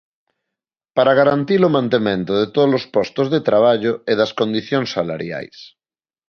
[0.95, 5.57] Para garantir o mantemento de todos os postos de traballo e das condicións salariais.